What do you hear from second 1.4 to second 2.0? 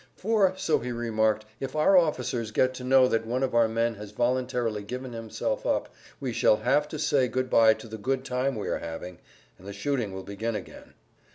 "if our